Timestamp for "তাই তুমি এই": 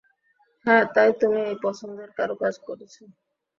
0.95-1.55